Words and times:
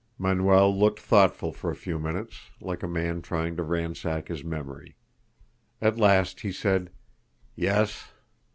Manuel 0.17 0.75
looked 0.75 0.99
thoughtful 0.99 1.53
for 1.53 1.69
a 1.69 1.75
few 1.75 1.99
minutes, 1.99 2.49
like 2.59 2.81
a 2.81 2.87
man 2.87 3.21
trying 3.21 3.55
to 3.57 3.61
ransack 3.61 4.29
his 4.29 4.43
memory. 4.43 4.95
At 5.79 5.99
last 5.99 6.39
he 6.39 6.51
said: 6.51 6.89
"Yes." 7.55 8.07